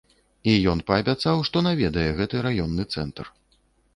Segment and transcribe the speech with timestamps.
[0.51, 3.25] І ён паабяцаў, што наведае гэты раённы цэнтр.